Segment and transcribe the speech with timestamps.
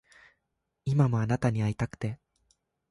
[0.83, 2.17] 今もあなたに逢いたくて